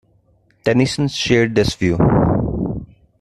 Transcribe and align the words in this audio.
Tennyson 0.63 1.07
shared 1.07 1.53
this 1.53 1.75
view. 1.75 1.95